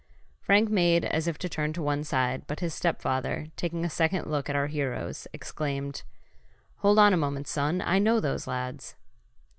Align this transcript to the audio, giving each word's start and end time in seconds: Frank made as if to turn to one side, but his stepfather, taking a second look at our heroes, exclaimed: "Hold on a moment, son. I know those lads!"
Frank 0.39 0.71
made 0.71 1.05
as 1.05 1.27
if 1.27 1.37
to 1.37 1.47
turn 1.47 1.73
to 1.73 1.81
one 1.83 2.03
side, 2.03 2.47
but 2.47 2.59
his 2.59 2.73
stepfather, 2.73 3.51
taking 3.55 3.85
a 3.85 3.89
second 3.91 4.25
look 4.31 4.49
at 4.49 4.55
our 4.55 4.65
heroes, 4.65 5.27
exclaimed: 5.31 6.01
"Hold 6.77 6.97
on 6.97 7.13
a 7.13 7.17
moment, 7.17 7.47
son. 7.47 7.81
I 7.81 7.99
know 7.99 8.19
those 8.19 8.47
lads!" 8.47 8.95